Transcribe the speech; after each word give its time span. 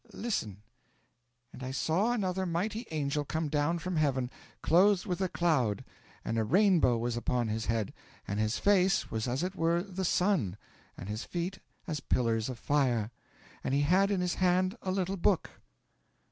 Listen: 0.13 0.63
'"And 1.53 1.61
I 1.61 1.69
saw 1.69 2.11
another 2.11 2.47
mighty 2.47 2.87
angel 2.89 3.23
come 3.23 3.49
down 3.49 3.77
from 3.77 3.97
heaven, 3.97 4.31
clothed 4.63 5.05
with 5.05 5.21
a 5.21 5.29
cloud; 5.29 5.85
and 6.25 6.39
a 6.39 6.43
rainbow 6.43 6.97
was 6.97 7.15
upon 7.15 7.49
his 7.49 7.67
head, 7.67 7.93
and 8.27 8.39
his 8.39 8.57
face 8.57 9.11
was 9.11 9.27
as 9.27 9.43
it 9.43 9.53
were 9.55 9.83
the 9.83 10.03
sun, 10.03 10.57
and 10.97 11.07
his 11.07 11.23
feet 11.23 11.59
as 11.85 11.99
pillars 11.99 12.49
of 12.49 12.57
fire. 12.57 13.11
And 13.63 13.75
he 13.75 13.81
had 13.81 14.09
in 14.09 14.21
his 14.21 14.33
hand 14.33 14.75
a 14.81 14.89
little 14.89 15.17
book." 15.17 15.51